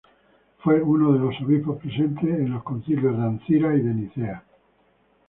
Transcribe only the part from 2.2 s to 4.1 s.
en los Concilio de Ancira y de